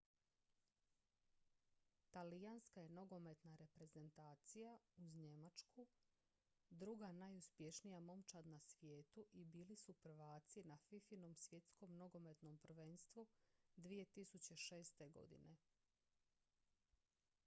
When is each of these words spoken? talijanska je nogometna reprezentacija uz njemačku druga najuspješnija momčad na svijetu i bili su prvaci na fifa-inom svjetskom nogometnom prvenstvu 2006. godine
talijanska 2.15 2.81
je 2.81 2.89
nogometna 2.89 3.55
reprezentacija 3.55 4.77
uz 4.97 5.15
njemačku 5.15 5.87
druga 6.69 7.11
najuspješnija 7.11 7.99
momčad 7.99 8.47
na 8.47 8.59
svijetu 8.59 9.25
i 9.33 9.45
bili 9.45 9.75
su 9.75 9.93
prvaci 9.93 10.63
na 10.63 10.77
fifa-inom 10.77 11.35
svjetskom 11.35 11.97
nogometnom 11.97 12.57
prvenstvu 12.57 13.27
2006. 13.77 15.09
godine 15.09 15.57